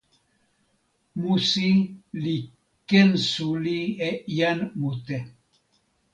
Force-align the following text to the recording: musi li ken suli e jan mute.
musi 1.21 1.69
li 2.23 2.37
ken 2.89 3.09
suli 3.31 3.81
e 4.09 4.11
jan 4.37 4.59
mute. 4.79 5.17